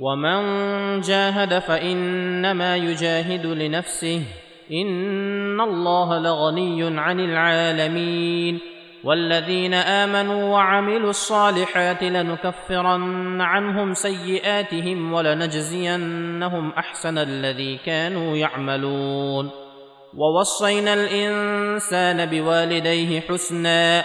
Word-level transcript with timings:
ومن 0.00 0.40
جاهد 1.00 1.58
فانما 1.58 2.76
يجاهد 2.76 3.46
لنفسه 3.46 4.22
ان 4.72 5.60
الله 5.60 6.18
لغني 6.18 7.00
عن 7.00 7.20
العالمين 7.20 8.60
والذين 9.04 9.74
امنوا 9.74 10.52
وعملوا 10.52 11.10
الصالحات 11.10 12.02
لنكفرن 12.02 13.40
عنهم 13.40 13.94
سيئاتهم 13.94 15.12
ولنجزينهم 15.12 16.70
احسن 16.70 17.18
الذي 17.18 17.78
كانوا 17.86 18.36
يعملون 18.36 19.50
ووصينا 20.14 20.94
الانسان 20.94 22.26
بوالديه 22.26 23.20
حسنا 23.20 24.04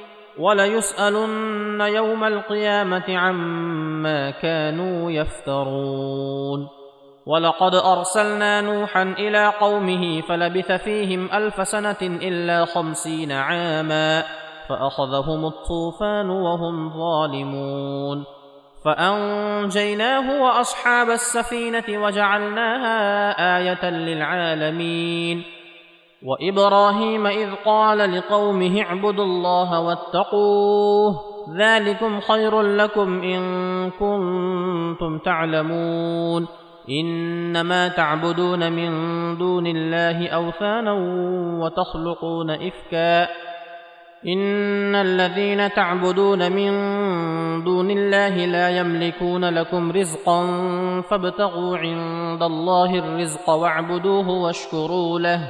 وليسألن 0.39 1.81
يوم 1.81 2.23
القيامة 2.23 3.17
عما 3.17 4.31
كانوا 4.31 5.11
يفترون. 5.11 6.67
ولقد 7.25 7.75
أرسلنا 7.75 8.61
نوحا 8.61 9.03
إلى 9.03 9.53
قومه 9.59 10.21
فلبث 10.21 10.71
فيهم 10.71 11.29
ألف 11.33 11.67
سنة 11.67 12.01
إلا 12.01 12.65
خمسين 12.65 13.31
عاما 13.31 14.23
فأخذهم 14.69 15.45
الطوفان 15.45 16.29
وهم 16.29 16.89
ظالمون. 16.89 18.23
فأنجيناه 18.85 20.41
وأصحاب 20.41 21.09
السفينة 21.09 22.03
وجعلناها 22.03 23.57
آية 23.57 23.89
للعالمين. 23.89 25.60
وإبراهيم 26.25 27.27
إذ 27.27 27.49
قال 27.65 28.17
لقومه 28.17 28.81
اعبدوا 28.81 29.25
الله 29.25 29.79
واتقوه 29.81 31.31
ذلكم 31.57 32.19
خير 32.19 32.61
لكم 32.61 33.21
إن 33.21 33.41
كنتم 33.89 35.17
تعلمون 35.17 36.47
إنما 36.89 37.87
تعبدون 37.87 38.71
من 38.71 38.91
دون 39.37 39.67
الله 39.67 40.27
أوثانا 40.29 40.93
وتخلقون 41.63 42.49
إفكا 42.49 43.23
إن 44.27 44.95
الذين 44.95 45.73
تعبدون 45.73 46.51
من 46.51 46.71
دون 47.63 47.91
الله 47.91 48.45
لا 48.45 48.69
يملكون 48.69 49.45
لكم 49.45 49.91
رزقا 49.91 50.41
فابتغوا 51.01 51.77
عند 51.77 52.43
الله 52.43 52.99
الرزق 52.99 53.49
واعبدوه 53.49 54.29
واشكروا 54.29 55.19
له 55.19 55.49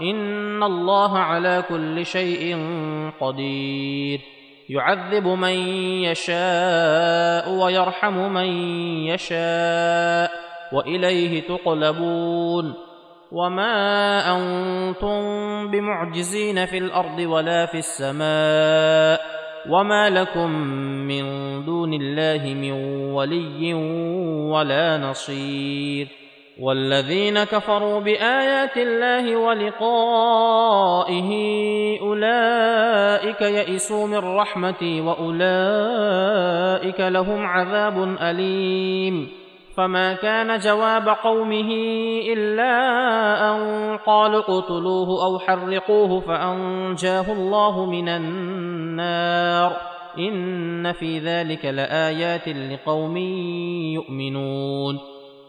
ان 0.00 0.62
الله 0.62 1.18
على 1.18 1.64
كل 1.68 2.06
شيء 2.06 2.56
قدير. 3.20 4.20
يعذب 4.68 5.26
من 5.26 5.54
يشاء 6.04 7.50
ويرحم 7.50 8.32
من 8.32 8.46
يشاء 9.06 10.30
واليه 10.72 11.40
تقلبون. 11.40 12.74
وما 13.32 14.36
أنتم 14.36 15.20
بمعجزين 15.70 16.66
في 16.66 16.78
الأرض 16.78 17.18
ولا 17.18 17.66
في 17.66 17.78
السماء 17.78 19.20
وما 19.70 20.10
لكم 20.10 20.50
من 21.08 21.24
دون 21.64 21.94
الله 21.94 22.54
من 22.54 22.72
ولي 23.12 23.74
ولا 24.52 24.98
نصير. 24.98 26.21
والذين 26.60 27.44
كفروا 27.44 28.00
بآيات 28.00 28.76
الله 28.76 29.36
ولقائه 29.36 31.30
أولئك 32.00 33.40
يئسوا 33.40 34.06
من 34.06 34.18
رحمتي 34.18 35.00
وأولئك 35.00 37.00
لهم 37.00 37.46
عذاب 37.46 38.16
أليم. 38.22 39.28
فما 39.76 40.12
كان 40.12 40.58
جواب 40.58 41.08
قومه 41.08 41.70
إلا 42.32 42.74
أن 43.50 43.58
قالوا 44.06 44.40
اقتلوه 44.40 45.24
أو 45.24 45.38
حرقوه 45.38 46.20
فأنجاه 46.20 47.32
الله 47.32 47.86
من 47.86 48.08
النار. 48.08 49.76
إن 50.18 50.92
في 50.92 51.18
ذلك 51.18 51.64
لآيات 51.64 52.48
لقوم 52.48 53.16
يؤمنون. 53.96 55.11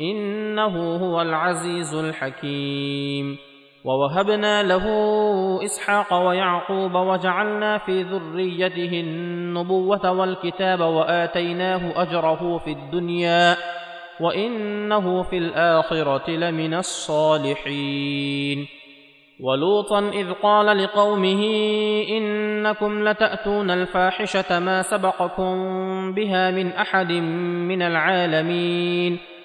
إنه 0.00 0.96
هو 0.96 1.22
العزيز 1.22 1.94
الحكيم. 1.94 3.38
ووهبنا 3.84 4.62
له 4.62 4.84
إسحاق 5.64 6.14
ويعقوب 6.14 6.94
وجعلنا 6.94 7.78
في 7.78 8.02
ذريته 8.02 9.00
النبوة 9.00 10.10
والكتاب 10.10 10.80
وآتيناه 10.80 12.02
أجره 12.02 12.58
في 12.58 12.70
الدنيا 12.70 13.56
وإنه 14.20 15.22
في 15.22 15.38
الآخرة 15.38 16.30
لمن 16.30 16.74
الصالحين. 16.74 18.66
ولوطا 19.40 19.98
إذ 20.08 20.32
قال 20.32 20.78
لقومه 20.84 21.44
إنكم 22.08 23.08
لتأتون 23.08 23.70
الفاحشة 23.70 24.58
ما 24.58 24.82
سبقكم 24.82 25.54
بها 26.14 26.50
من 26.50 26.72
أحد 26.72 27.12
من 27.12 27.82
العالمين. 27.82 29.18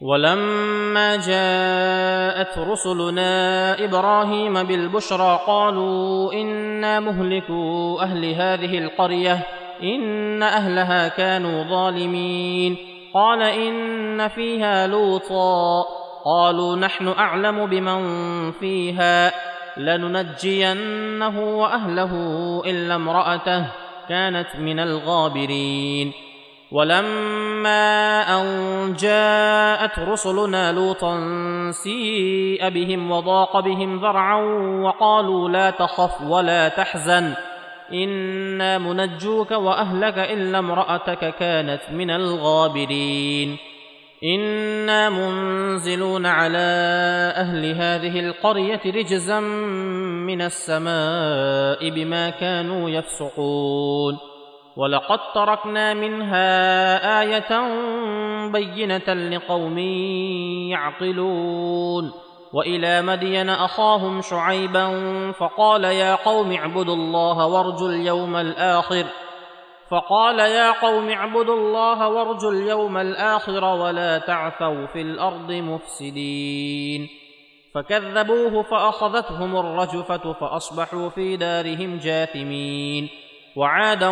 ولما 0.00 1.16
جاءت 1.16 2.58
رسلنا 2.58 3.74
إبراهيم 3.84 4.62
بالبشرى 4.62 5.40
قالوا 5.46 6.32
إنا 6.32 7.00
مهلكو 7.00 7.98
أهل 8.00 8.24
هذه 8.24 8.78
القرية 8.78 9.46
إن 9.82 10.42
أهلها 10.42 11.08
كانوا 11.08 11.64
ظالمين. 11.64 12.76
قال 13.14 13.42
إن 13.42 14.28
فيها 14.28 14.86
لوطا. 14.86 15.84
قالوا 16.24 16.76
نحن 16.76 17.08
أعلم 17.08 17.66
بمن 17.66 18.02
فيها 18.52 19.32
لننجينه 19.76 21.58
وأهله 21.58 22.12
إلا 22.66 22.94
امرأته 22.94 23.66
كانت 24.08 24.56
من 24.58 24.80
الغابرين. 24.80 26.27
ولما 26.72 28.22
أن 28.40 28.94
جاءت 28.94 29.98
رسلنا 29.98 30.72
لوطا 30.72 31.20
سيء 31.70 32.68
بهم 32.68 33.10
وضاق 33.10 33.60
بهم 33.60 34.00
ذرعا 34.00 34.42
وقالوا 34.82 35.48
لا 35.48 35.70
تخف 35.70 36.22
ولا 36.22 36.68
تحزن 36.68 37.34
إنا 37.92 38.78
منجوك 38.78 39.50
وأهلك 39.50 40.18
إلا 40.18 40.58
امرأتك 40.58 41.34
كانت 41.34 41.80
من 41.92 42.10
الغابرين. 42.10 43.56
إنا 44.24 45.10
منزلون 45.10 46.26
على 46.26 46.68
أهل 47.36 47.64
هذه 47.72 48.20
القرية 48.20 48.80
رجزا 48.86 49.40
من 49.40 50.42
السماء 50.42 51.90
بما 51.90 52.30
كانوا 52.30 52.90
يفسقون. 52.90 54.18
ولقد 54.78 55.18
تركنا 55.34 55.94
منها 55.94 57.20
آية 57.22 57.50
بينة 58.52 59.14
لقوم 59.14 59.78
يعقلون. 60.68 62.12
وإلى 62.52 63.02
مدين 63.02 63.50
أخاهم 63.50 64.20
شعيبا 64.20 64.86
فقال 65.32 65.84
يا 65.84 66.14
قوم 66.14 66.52
اعبدوا 66.52 66.94
الله 66.94 67.46
وارجوا 67.46 67.88
اليوم 67.88 68.36
الآخر. 68.36 69.04
فقال 69.90 70.38
يا 70.38 70.70
قوم 70.70 71.08
اعبدوا 71.08 71.56
الله 71.56 72.08
وارجوا 72.08 72.52
اليوم 72.52 72.96
الآخر 72.96 73.64
ولا 73.64 74.18
تعثوا 74.18 74.86
في 74.86 75.00
الأرض 75.00 75.52
مفسدين. 75.52 77.08
فكذبوه 77.74 78.62
فأخذتهم 78.62 79.56
الرجفة 79.56 80.32
فأصبحوا 80.32 81.08
في 81.08 81.36
دارهم 81.36 81.98
جاثمين. 81.98 83.27
وعادا 83.58 84.08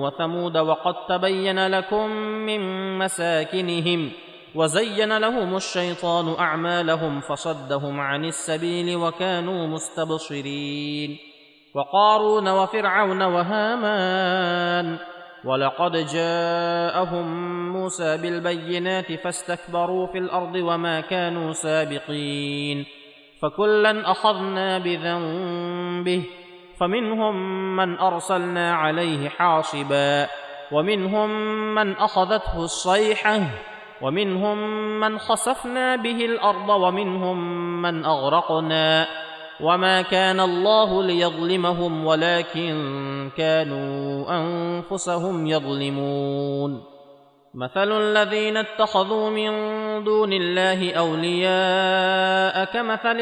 وثمود 0.00 0.56
وقد 0.56 0.94
تبين 1.08 1.66
لكم 1.66 2.10
من 2.46 2.60
مساكنهم 2.98 4.10
وزين 4.54 5.18
لهم 5.18 5.56
الشيطان 5.56 6.34
أعمالهم 6.38 7.20
فصدهم 7.20 8.00
عن 8.00 8.24
السبيل 8.24 8.96
وكانوا 8.96 9.66
مستبصرين 9.66 11.18
وقارون 11.74 12.48
وفرعون 12.48 13.22
وهامان 13.22 14.98
ولقد 15.44 15.92
جاءهم 15.92 17.26
موسى 17.72 18.16
بالبينات 18.16 19.12
فاستكبروا 19.12 20.06
في 20.06 20.18
الأرض 20.18 20.54
وما 20.54 21.00
كانوا 21.00 21.52
سابقين 21.52 22.86
فكلا 23.42 24.10
أخذنا 24.10 24.78
بذنبه 24.78 26.24
فمنهم 26.80 27.36
من 27.76 27.98
أرسلنا 27.98 28.74
عليه 28.74 29.28
حاصبا 29.28 30.26
ومنهم 30.72 31.30
من 31.74 31.96
أخذته 31.96 32.64
الصيحة 32.64 33.40
ومنهم 34.02 34.58
من 35.00 35.18
خسفنا 35.18 35.96
به 35.96 36.24
الأرض 36.24 36.68
ومنهم 36.68 37.38
من 37.82 38.04
أغرقنا. 38.04 39.06
وما 39.60 40.02
كان 40.02 40.40
الله 40.40 41.02
ليظلمهم 41.02 42.06
ولكن 42.06 42.74
كانوا 43.36 44.24
أنفسهم 44.30 45.46
يظلمون. 45.46 46.82
مثل 47.54 47.92
الذين 47.92 48.56
اتخذوا 48.56 49.30
من 49.30 49.50
دون 50.04 50.32
الله 50.32 50.94
أولياء 50.94 52.64
كمثل 52.64 53.20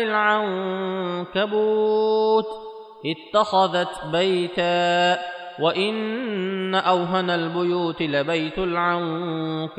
العنكبوت. 1.29 2.62
اتخذت 3.07 4.05
بيتا 4.13 5.19
وإن 5.61 6.75
أوهن 6.75 7.31
البيوت 7.31 8.03
لبيت 8.03 8.59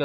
العنكبوت 0.00 0.04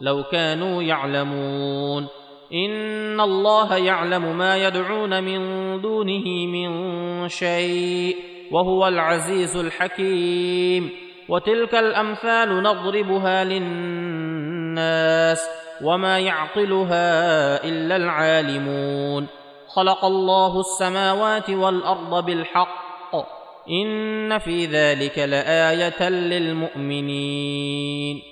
لو 0.00 0.22
كانوا 0.22 0.82
يعلمون 0.82 2.06
إن 2.52 3.20
الله 3.20 3.76
يعلم 3.76 4.38
ما 4.38 4.56
يدعون 4.56 5.24
من 5.24 5.40
دونه 5.80 6.46
من 6.46 7.28
شيء 7.28 8.16
وهو 8.50 8.88
العزيز 8.88 9.56
الحكيم 9.56 10.90
وتلك 11.28 11.74
الأمثال 11.74 12.62
نضربها 12.62 13.44
للناس 13.44 15.40
وما 15.82 16.18
يعقلها 16.18 17.64
إلا 17.64 17.96
العالمون 17.96 19.26
خلق 19.74 20.04
الله 20.04 20.60
السماوات 20.60 21.50
والأرض 21.50 22.24
بالحق. 22.24 22.86
إن 23.70 24.38
في 24.38 24.66
ذلك 24.66 25.18
لآية 25.18 26.08
للمؤمنين. 26.08 28.22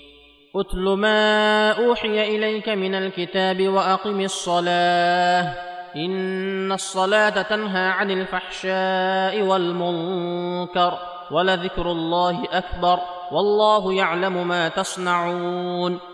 اتل 0.57 0.79
ما 0.79 1.73
أوحي 1.73 2.37
إليك 2.37 2.69
من 2.69 2.95
الكتاب 2.95 3.69
وأقم 3.69 4.21
الصلاة. 4.21 5.55
إن 5.97 6.73
الصلاة 6.73 7.43
تنهى 7.43 7.89
عن 7.89 8.11
الفحشاء 8.11 9.43
والمنكر 9.43 10.99
ولذكر 11.31 11.91
الله 11.91 12.45
أكبر. 12.53 12.99
والله 13.33 13.93
يعلم 13.93 14.49
ما 14.49 14.69
تصنعون. 14.69 16.14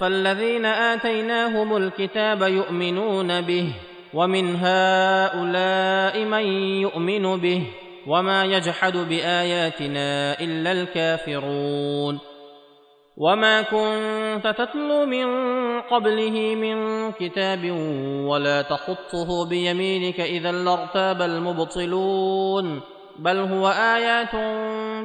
فالذين 0.00 0.66
آتيناهم 0.66 1.76
الكتاب 1.76 2.42
يؤمنون 2.42 3.40
به 3.40 3.72
ومن 4.14 4.56
هؤلاء 4.56 6.24
من 6.24 6.44
يؤمن 6.82 7.36
به 7.36 7.62
وما 8.06 8.44
يجحد 8.44 8.96
بآياتنا 8.96 10.40
إلا 10.40 10.72
الكافرون. 10.72 12.18
وما 13.16 13.62
كنت 13.62 14.46
تتلو 14.46 15.06
من 15.06 15.26
قبله 15.80 16.54
من 16.54 16.76
كتاب 17.12 17.70
ولا 18.30 18.62
تخطه 18.62 19.48
بيمينك 19.48 20.20
إذا 20.20 20.52
لارتاب 20.52 21.22
المبطلون. 21.22 22.80
بل 23.18 23.36
هو 23.36 23.68
آيات 23.68 24.34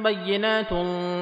بينات 0.02 0.74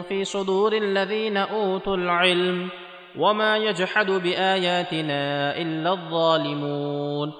في 0.08 0.24
صدور 0.24 0.72
الذين 0.72 1.36
أوتوا 1.36 1.96
العلم. 1.96 2.81
وما 3.18 3.56
يجحد 3.56 4.10
باياتنا 4.10 5.56
الا 5.56 5.92
الظالمون 5.92 7.32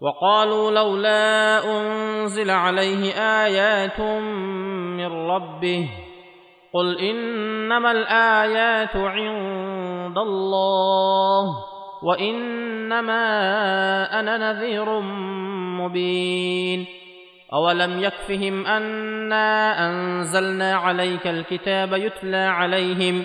وقالوا 0.00 0.70
لولا 0.70 1.60
انزل 1.64 2.50
عليه 2.50 3.12
ايات 3.44 4.00
من 4.00 5.06
ربه 5.06 5.88
قل 6.74 6.98
انما 6.98 7.90
الايات 7.90 8.96
عند 8.96 10.18
الله 10.18 11.46
وانما 12.02 13.24
أنا 14.20 14.52
نذير 14.52 15.00
مبين 15.80 16.86
اولم 17.52 18.00
يكفهم 18.02 18.66
انا 18.66 19.86
انزلنا 19.88 20.74
عليك 20.74 21.26
الكتاب 21.26 21.92
يتلى 21.92 22.36
عليهم 22.36 23.24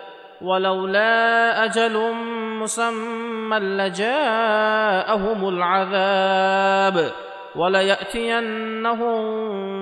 ولولا 0.41 1.65
أجل 1.65 2.13
مسمى 2.61 3.59
لجاءهم 3.59 5.49
العذاب 5.49 7.11
وليأتينهم 7.55 9.21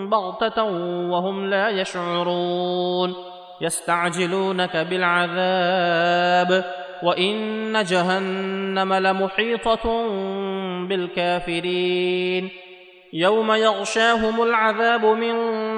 بغتة 0.09 0.63
وهم 1.09 1.45
لا 1.45 1.69
يشعرون 1.69 3.15
يستعجلونك 3.61 4.77
بالعذاب 4.77 6.65
وإن 7.03 7.83
جهنم 7.83 8.93
لمحيطة 8.93 10.07
بالكافرين 10.87 12.49
يوم 13.13 13.51
يغشاهم 13.51 14.43
العذاب 14.43 15.05
من 15.05 15.35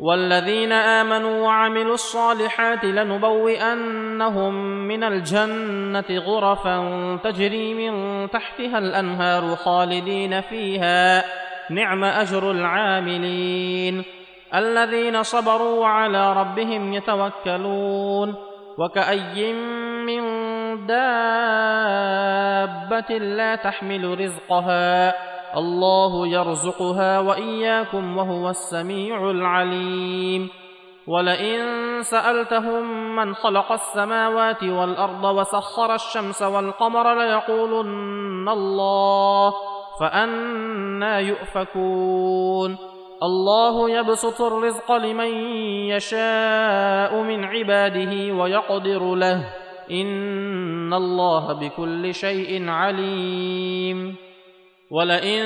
والذين 0.00 0.72
آمنوا 0.72 1.46
وعملوا 1.46 1.94
الصالحات 1.94 2.84
لنبوئنهم 2.84 4.54
من 4.88 5.04
الجنة 5.04 6.18
غرفا 6.18 7.18
تجري 7.24 7.74
من 7.74 8.30
تحتها 8.30 8.78
الأنهار 8.78 9.56
خالدين 9.56 10.40
فيها. 10.40 11.24
نعم 11.70 12.04
أجر 12.04 12.50
العاملين. 12.50 14.04
الذين 14.54 15.22
صبروا 15.22 15.80
وعلى 15.80 16.32
ربهم 16.32 16.92
يتوكلون. 16.92 18.34
وكأي 18.78 19.52
من 20.06 20.22
دابة 20.86 21.08
لا 23.18 23.56
تحمل 23.56 24.20
رزقها. 24.20 25.29
الله 25.56 26.26
يرزقها 26.26 27.18
وإياكم 27.18 28.16
وهو 28.18 28.50
السميع 28.50 29.30
العليم. 29.30 30.48
ولئن 31.06 31.62
سألتهم 32.02 33.16
من 33.16 33.34
خلق 33.34 33.72
السماوات 33.72 34.62
والأرض 34.62 35.24
وسخر 35.24 35.94
الشمس 35.94 36.42
والقمر 36.42 37.14
ليقولن 37.14 38.48
الله 38.48 39.54
فأنا 40.00 41.18
يؤفكون. 41.18 42.76
الله 43.22 43.90
يبسط 43.90 44.40
الرزق 44.40 44.92
لمن 44.92 45.32
يشاء 45.88 47.22
من 47.22 47.44
عباده 47.44 48.34
ويقدر 48.34 49.14
له. 49.14 49.44
إن 49.90 50.94
الله 50.94 51.52
بكل 51.52 52.14
شيء 52.14 52.68
عليم. 52.68 54.29
ولئن 54.90 55.42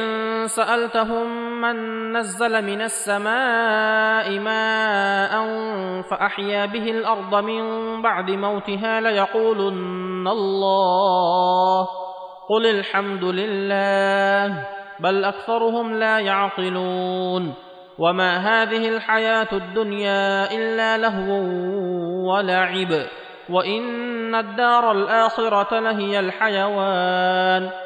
سألتهم 0.46 1.60
من 1.60 1.76
نزل 2.12 2.64
من 2.64 2.80
السماء 2.82 4.38
ماء 4.38 5.32
فأحيا 6.02 6.66
به 6.66 6.90
الأرض 6.90 7.34
من 7.44 7.62
بعد 8.02 8.30
موتها 8.30 9.00
ليقولن 9.00 10.28
الله 10.28 11.88
قل 12.48 12.66
الحمد 12.66 13.24
لله 13.24 14.66
بل 15.00 15.24
اكثرهم 15.24 15.94
لا 15.94 16.18
يعقلون 16.18 17.54
وما 17.98 18.36
هذه 18.36 18.88
الحياة 18.88 19.48
الدنيا 19.52 20.52
الا 20.52 20.98
لهو 20.98 21.32
ولعب 22.32 23.06
وان 23.50 24.34
الدار 24.34 24.92
الاخره 24.92 25.80
لهي 25.80 26.20
الحيوان 26.20 27.83